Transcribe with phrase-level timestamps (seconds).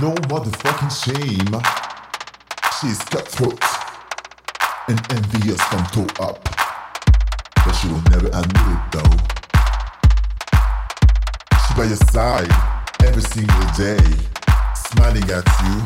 [0.00, 1.52] no motherfucking shame.
[2.80, 3.62] She is cutthroat
[4.88, 6.42] and envious from toe up.
[7.56, 9.16] But she will never admit it though.
[11.60, 12.50] She by your side
[13.04, 14.00] every single day,
[14.74, 15.82] smiling at you,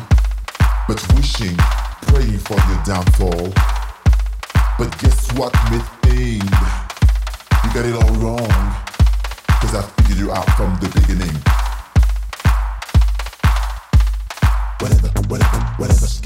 [0.87, 1.57] but wishing,
[2.07, 3.51] praying for your downfall.
[4.79, 6.41] But guess what, Mything?
[7.63, 8.75] You got it all wrong.
[9.59, 11.64] Cause I figured you out from the beginning.
[14.79, 16.21] Whatever, whatever, whatever she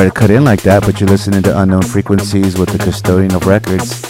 [0.00, 3.34] Sorry to cut in like that, but you're listening to Unknown Frequencies with the Custodian
[3.34, 4.02] of Records.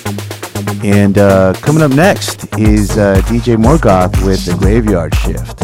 [0.84, 5.58] And uh, coming up next is uh, DJ Morgoth with the Graveyard Shift.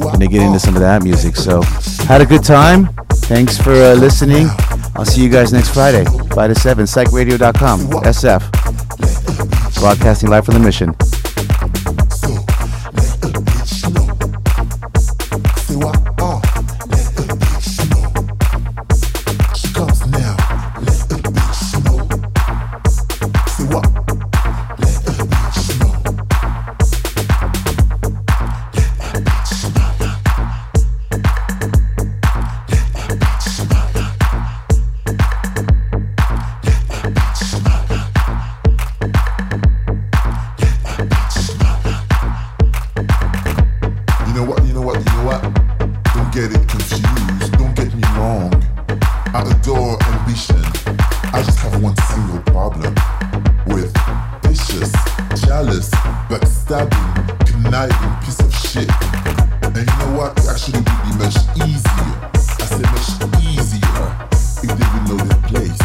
[0.00, 1.36] Gonna get into some of that music.
[1.36, 1.60] So,
[2.06, 2.88] had a good time.
[3.28, 4.46] Thanks for uh, listening.
[4.94, 9.78] I'll see you guys next Friday, 5 to 7, psychradio.com, SF.
[9.78, 10.94] Broadcasting live from the mission.
[58.74, 58.90] Shit.
[59.62, 60.34] And you know what?
[60.50, 62.10] Actually would be much easier.
[62.34, 63.08] I said much
[63.46, 64.02] easier
[64.62, 65.83] if they would know their place.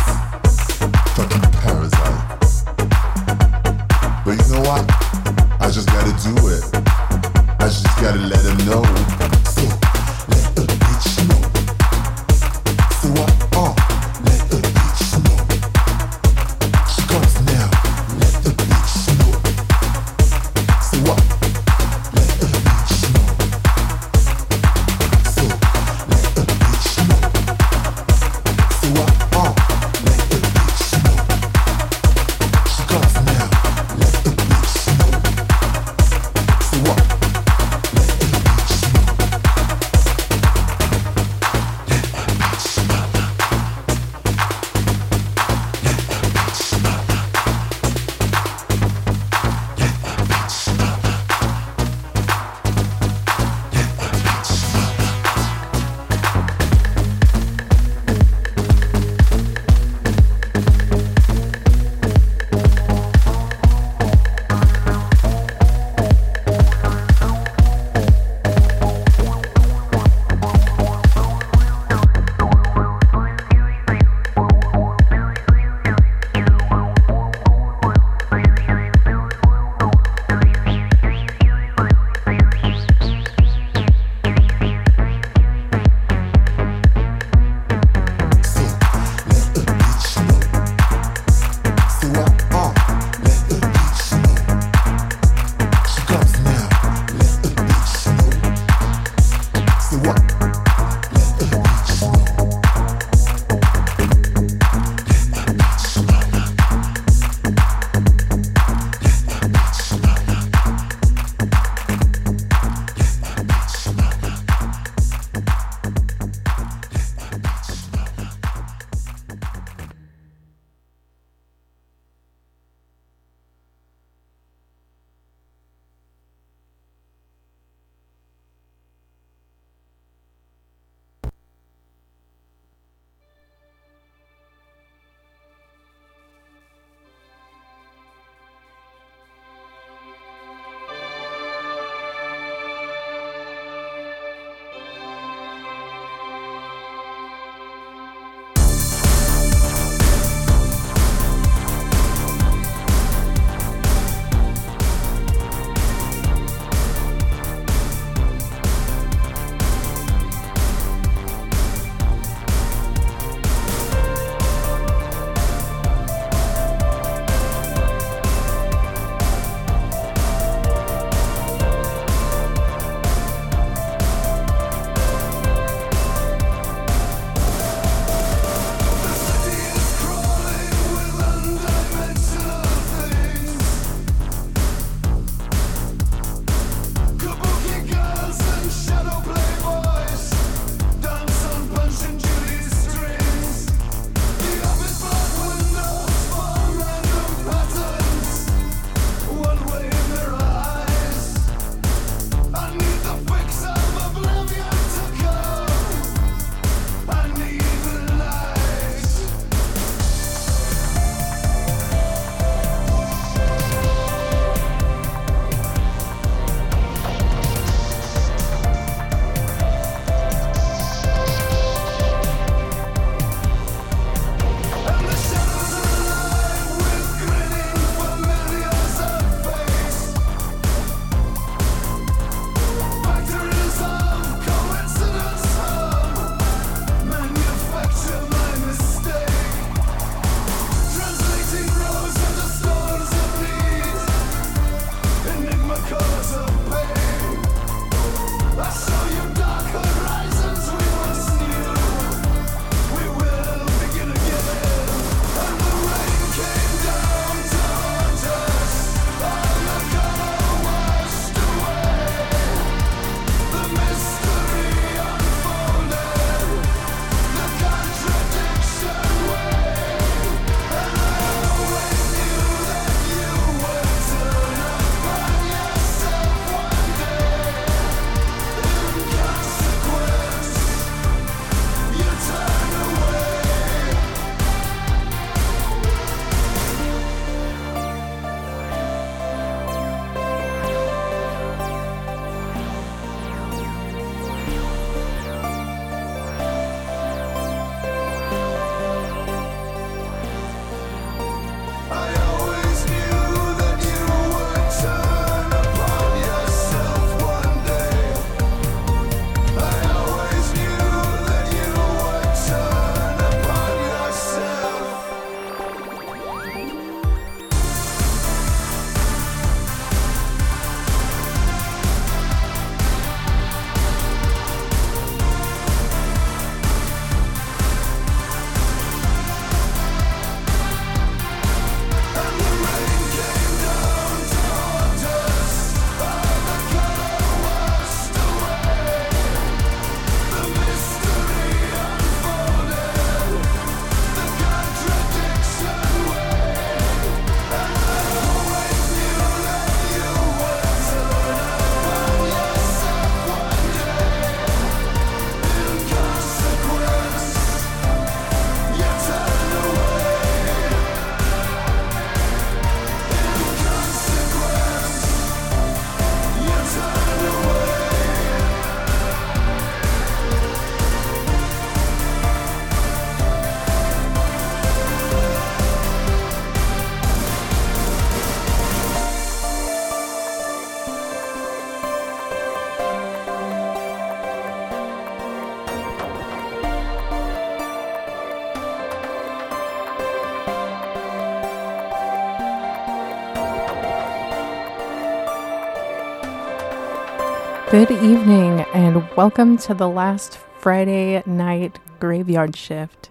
[397.79, 403.07] Good evening, and welcome to the last Friday night graveyard shift.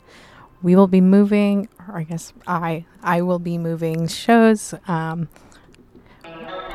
[0.60, 4.74] We will be moving, or I guess I, I will be moving shows.
[4.86, 5.30] Um,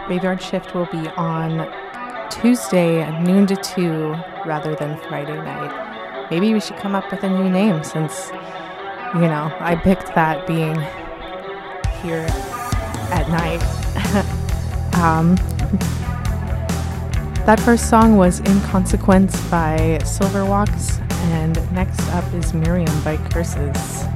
[0.08, 1.72] graveyard shift will be on
[2.32, 6.32] Tuesday, noon to two, rather than Friday night.
[6.32, 8.32] Maybe we should come up with a new name since,
[9.14, 10.80] you know, I picked that being
[12.02, 12.26] here
[13.12, 13.62] at night.
[14.96, 16.02] um,
[17.46, 21.02] that first song was Inconsequence by Silverwalks,
[21.34, 24.12] and next up is Miriam by Curses.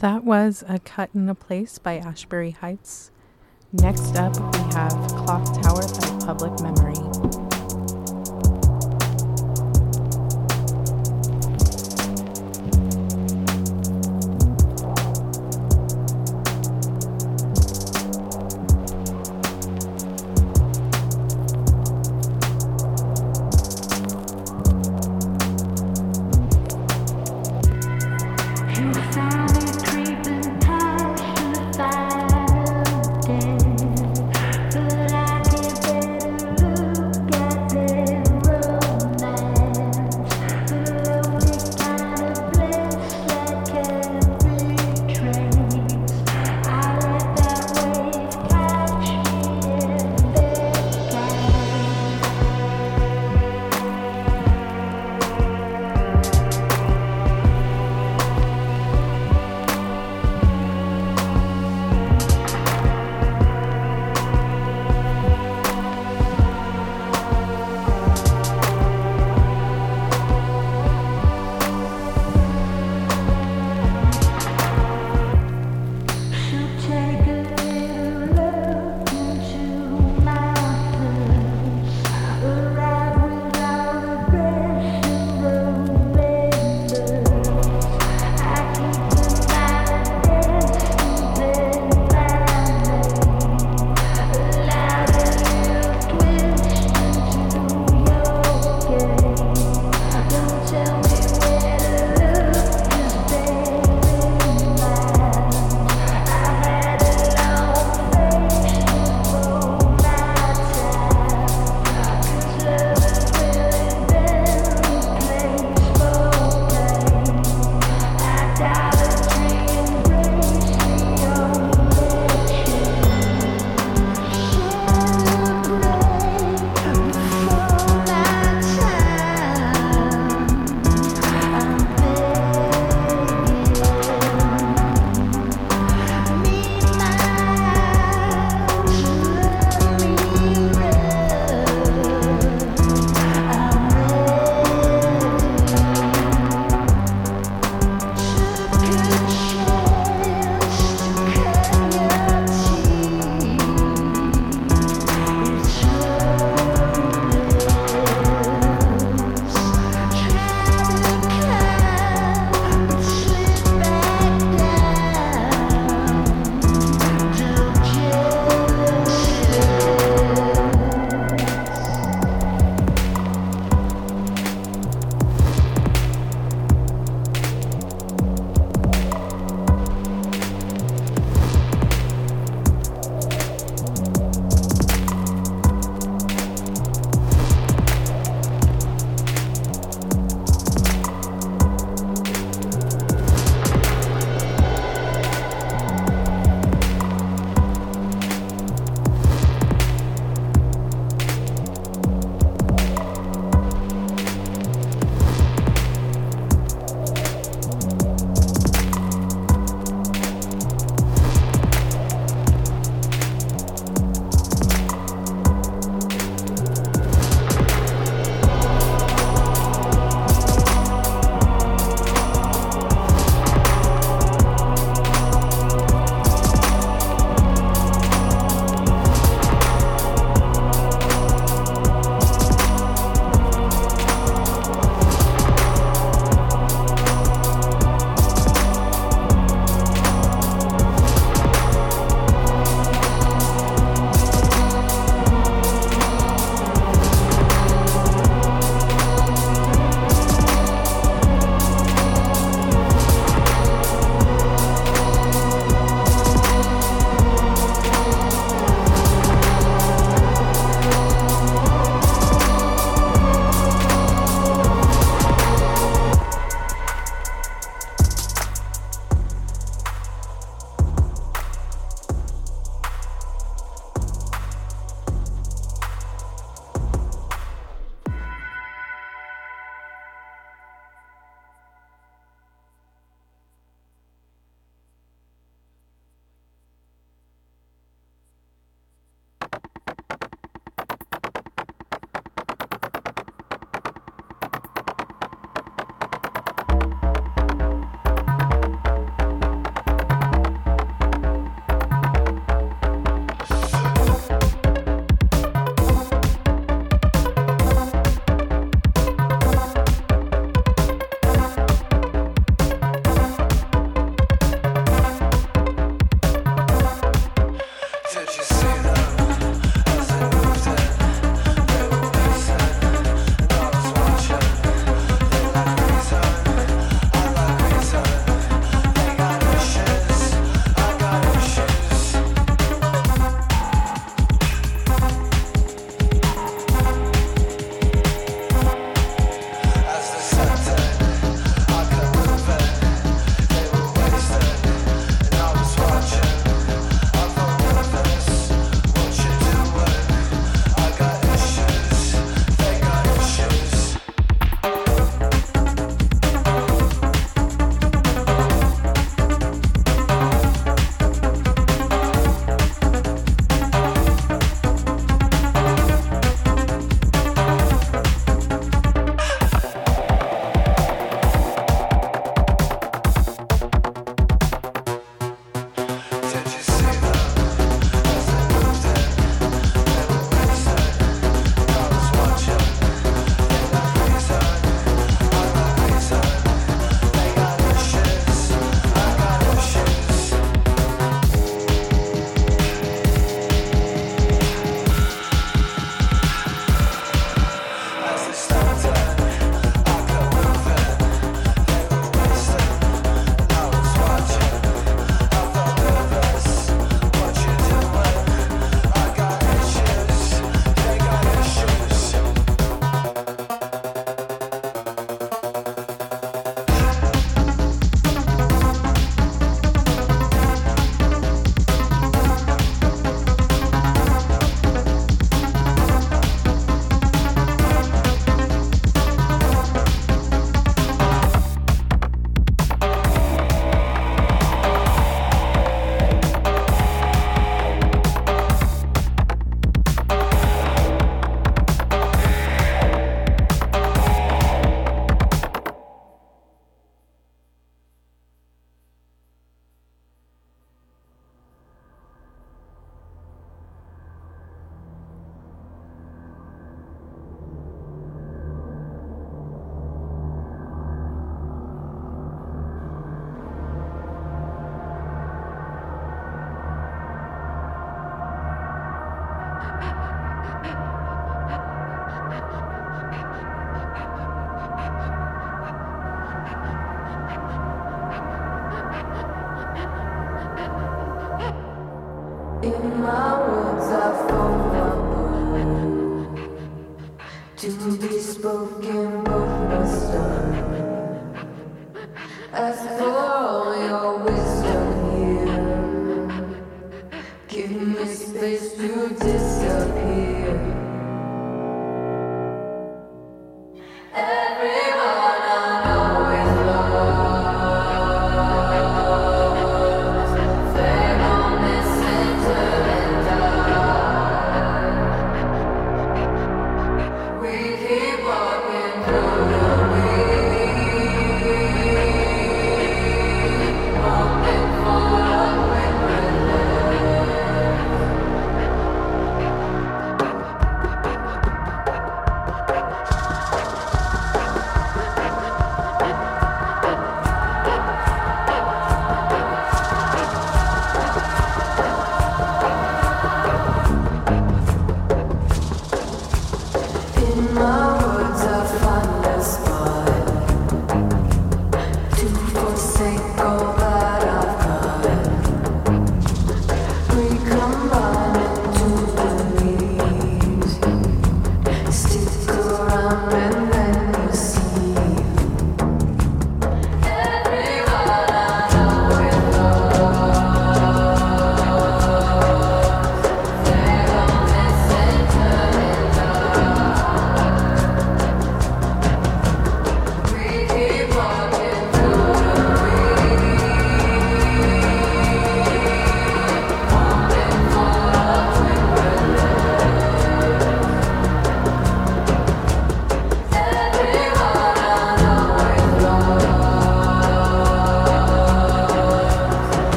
[0.00, 3.10] That was a cut in a place by Ashbury Heights.
[3.72, 7.37] Next up, we have Clock Tower by Public Memory.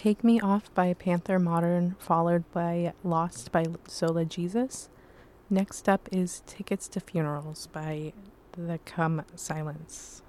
[0.00, 4.88] Take Me Off by Panther Modern, followed by Lost by Zola Jesus.
[5.50, 8.14] Next up is Tickets to Funerals by
[8.52, 10.22] The Come Silence.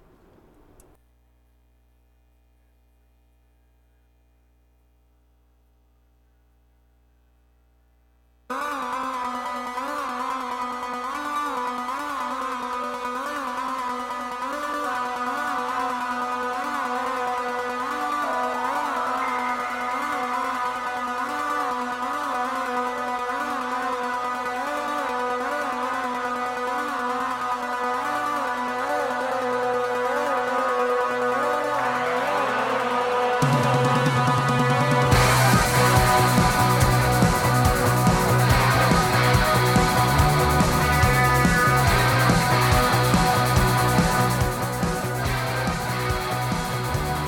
[8.49, 9.10] Ah!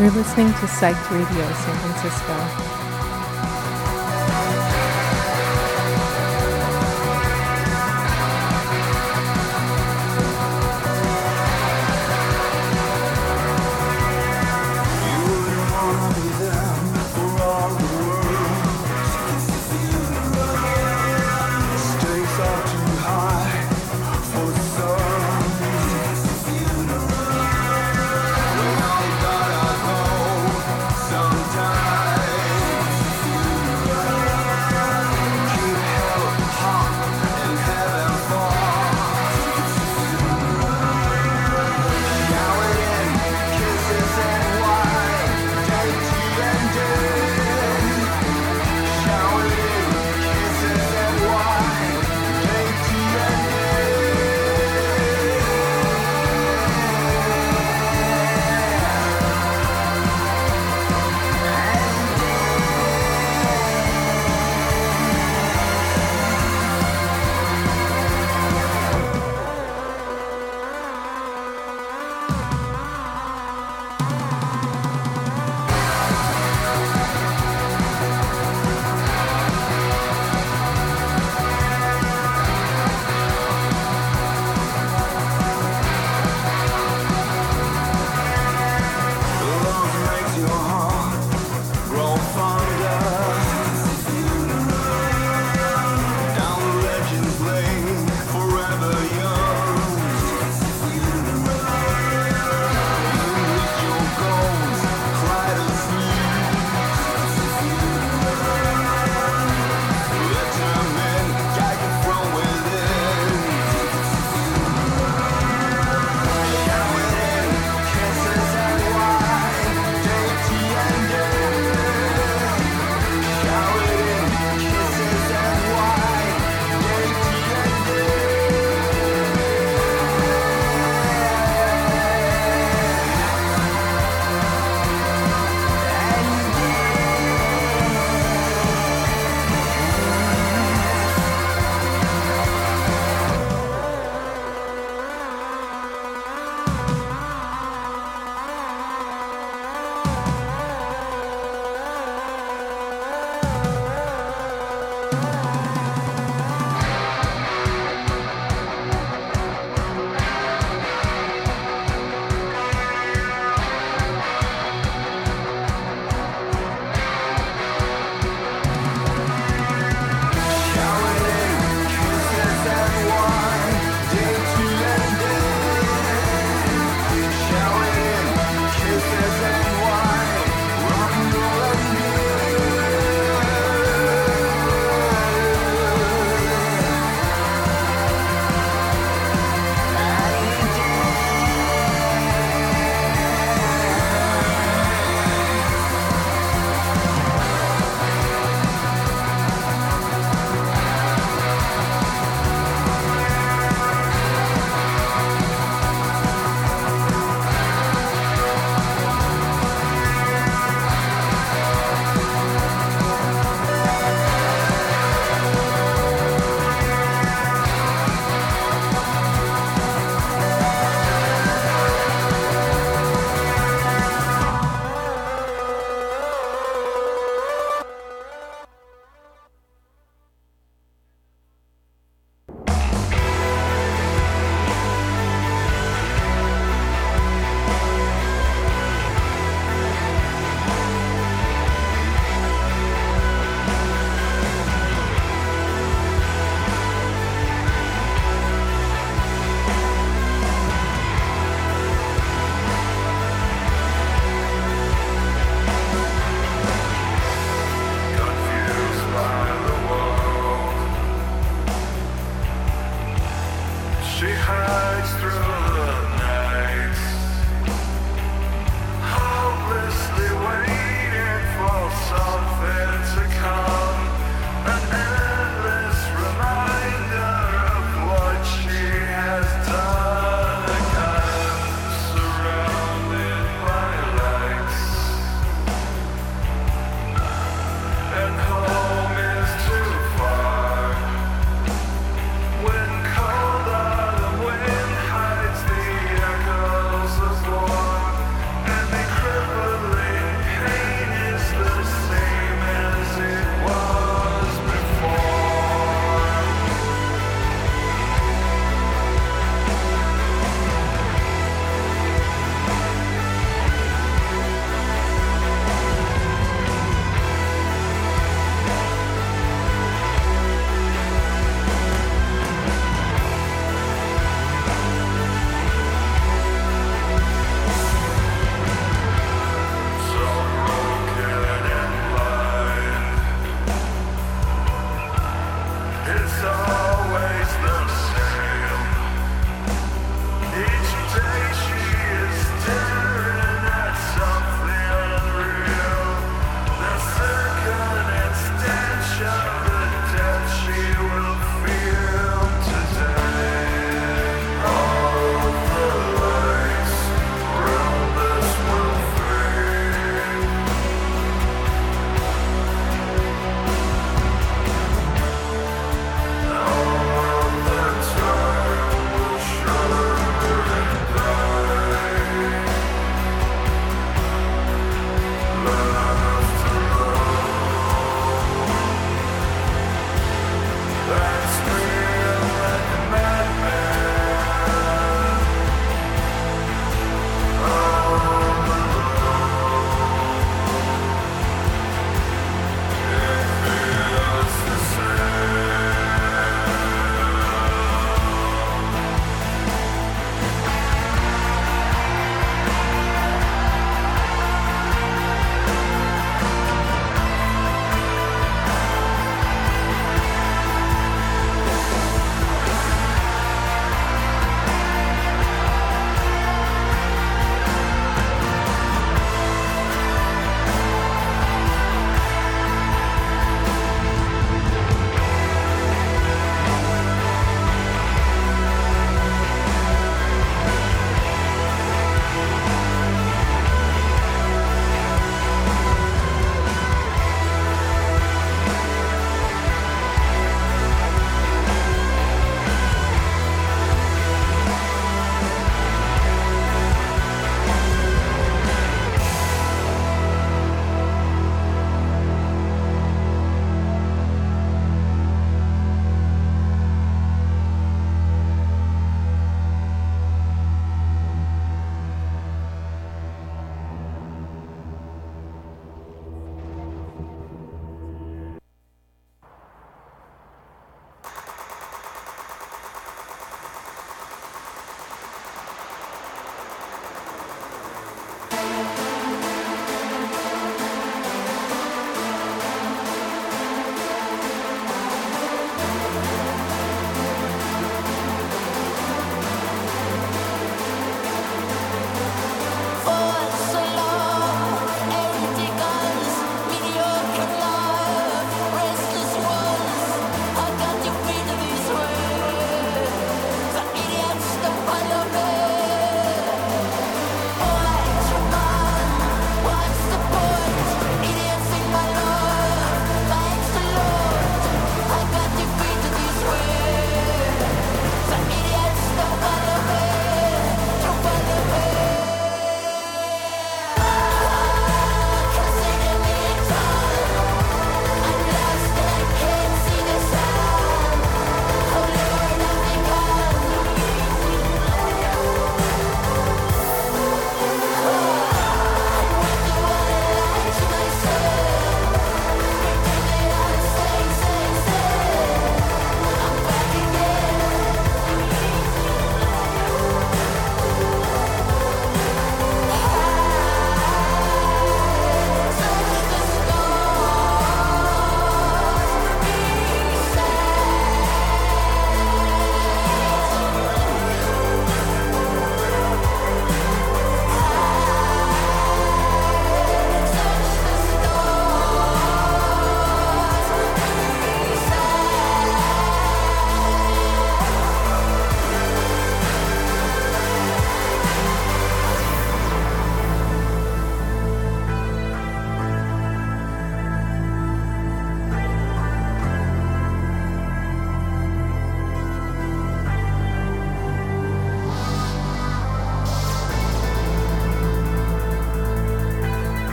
[0.00, 2.89] You're listening to Psyched Radio San Francisco.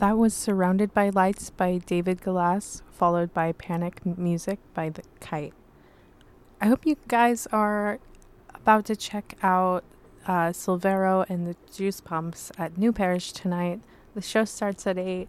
[0.00, 5.52] That was Surrounded by Lights by David Glass, followed by Panic Music by The Kite.
[6.58, 7.98] I hope you guys are
[8.54, 9.84] about to check out
[10.26, 13.82] uh, Silvero and the Juice Pumps at New Parish tonight.
[14.14, 15.28] The show starts at 8.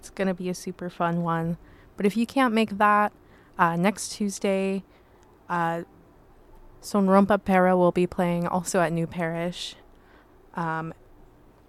[0.00, 1.56] It's going to be a super fun one.
[1.96, 3.12] But if you can't make that,
[3.56, 4.82] uh, next Tuesday,
[5.48, 5.84] uh,
[6.80, 9.76] Son Rompe Pera will be playing also at New Parish.
[10.54, 10.92] Um,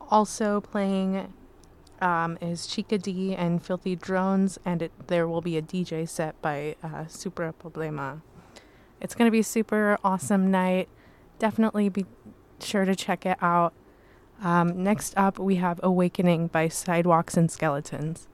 [0.10, 1.32] also playing
[2.02, 6.42] um, is Chica D and Filthy Drones, and it, there will be a DJ set
[6.42, 8.22] by uh, Super Problema.
[9.02, 10.90] It's going to be a super awesome night.
[11.38, 12.06] Definitely be
[12.60, 13.74] sure to check it out.
[14.42, 18.28] Um, next up, we have Awakening by Sidewalks and Skeletons.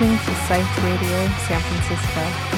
[0.00, 2.49] Listening to Science Radio San Francisco.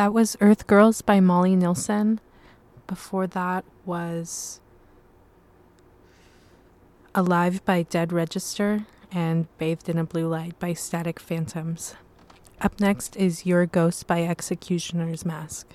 [0.00, 2.20] That was Earth Girls by Molly Nilsson.
[2.86, 4.58] Before that was
[7.14, 11.96] Alive by Dead Register and Bathed in a Blue Light by Static Phantoms.
[12.62, 15.66] Up next is Your Ghost by Executioner's Mask.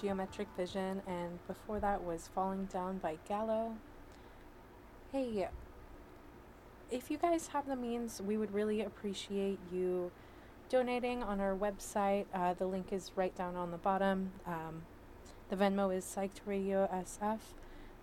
[0.00, 3.76] Geometric Vision, and before that was Falling Down by Gallo.
[5.12, 5.48] Hey,
[6.90, 10.10] if you guys have the means, we would really appreciate you
[10.68, 12.26] donating on our website.
[12.32, 14.32] Uh, the link is right down on the bottom.
[14.46, 14.82] Um,
[15.48, 17.40] the Venmo is Psyched Radio SF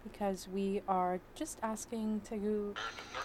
[0.04, 2.74] because we are just asking to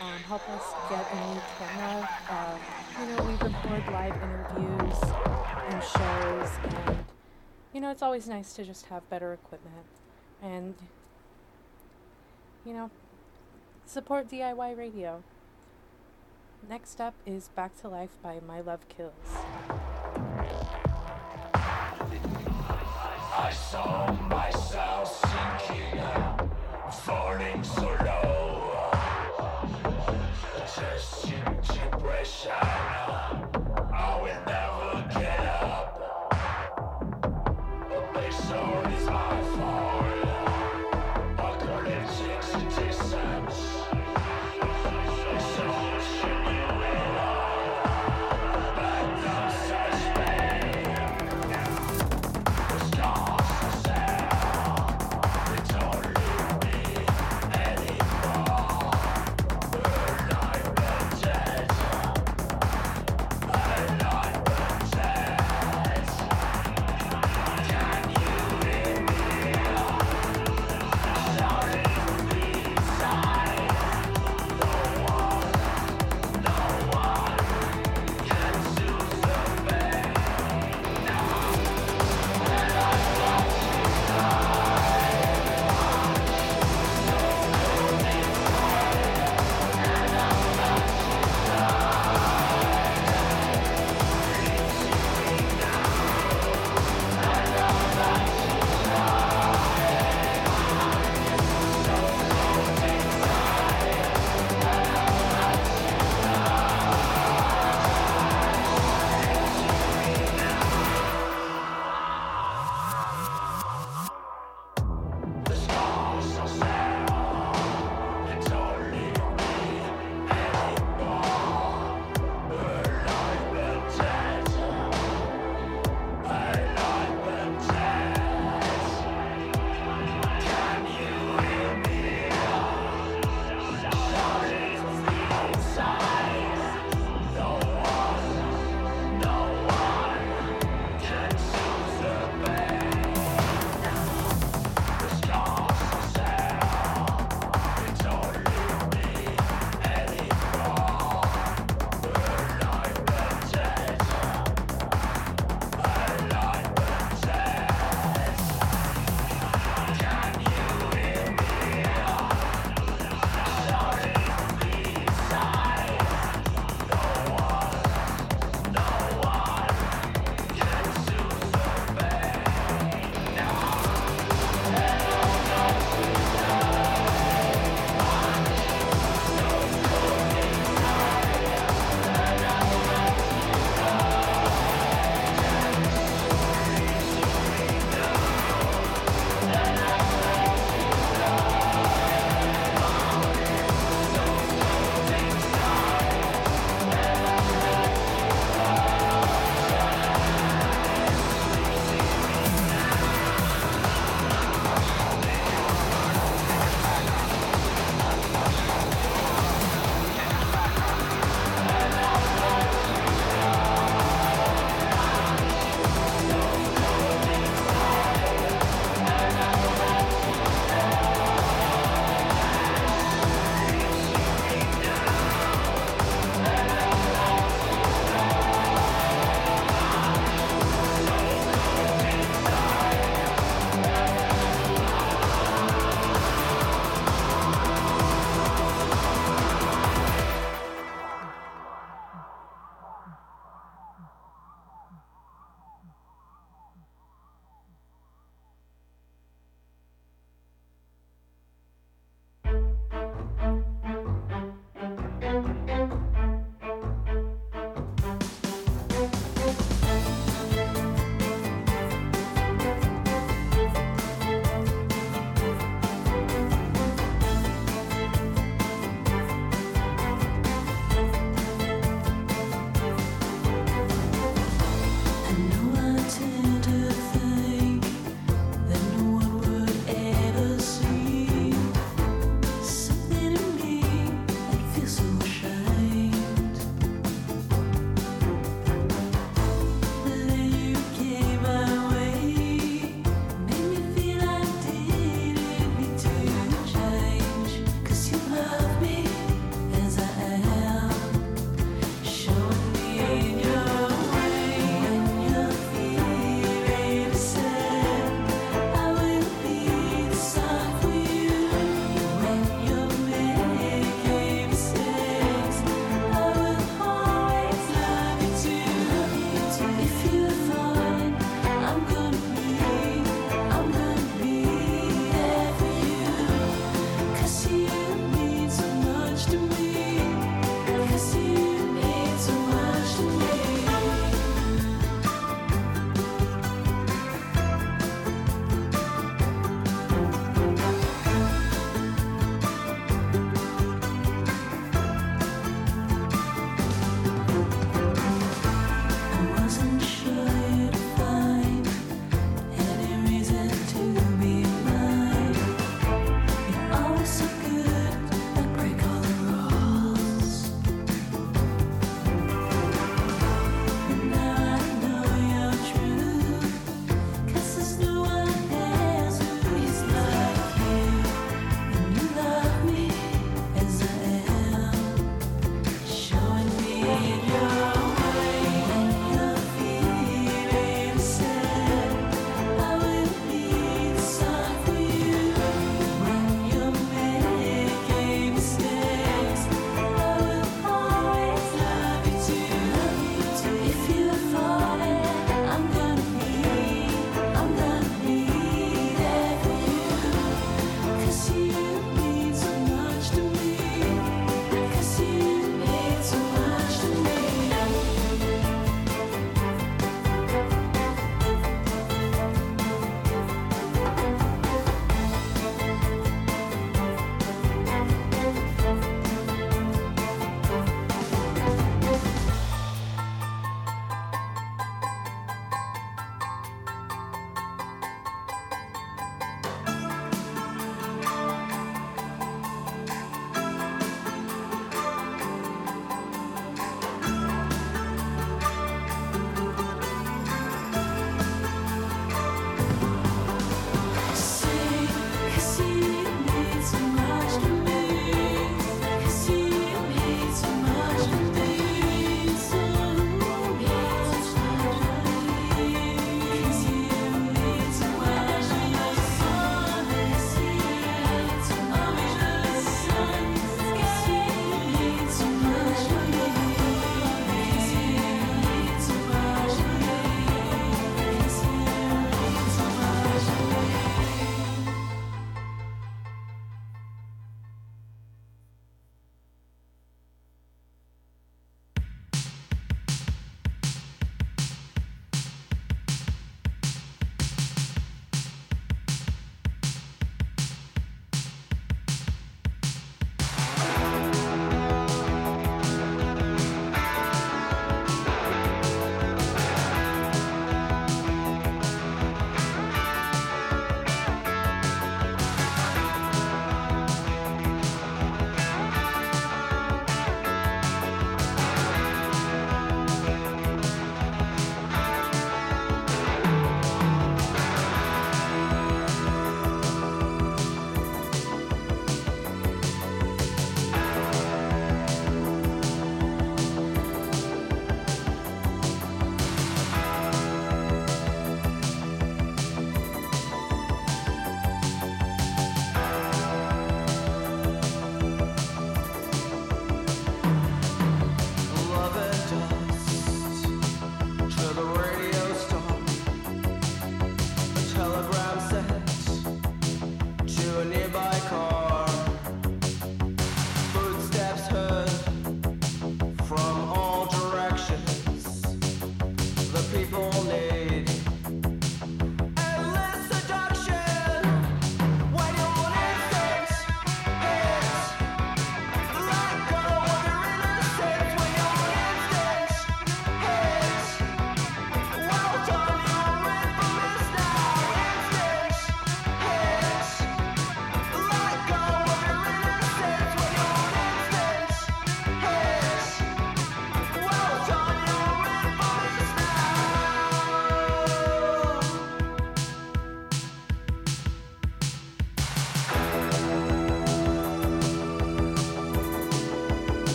[0.00, 2.08] um, help us get a new camera.
[2.28, 2.58] Uh,
[3.00, 5.00] you know, we record live interviews
[5.68, 6.50] and shows,
[6.86, 6.98] and
[7.72, 9.86] you know, it's always nice to just have better equipment
[10.42, 10.74] and
[12.64, 12.90] you know,
[13.86, 15.22] support DIY radio.
[16.68, 19.12] Next up is Back to Life by My Love Kills.
[23.32, 25.24] I saw myself
[25.66, 26.02] sinking,
[26.92, 28.90] falling so low.
[30.76, 31.32] Just
[31.66, 33.09] depression.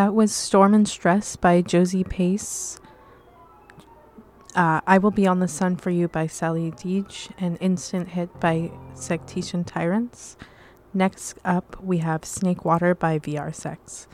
[0.00, 2.80] That was Storm and Stress by Josie Pace.
[4.54, 7.30] Uh, I Will Be on the Sun for You by Sally Deej.
[7.38, 10.38] and Instant Hit by Sectation Tyrants.
[10.94, 14.08] Next up, we have Snake Water by VR Sex.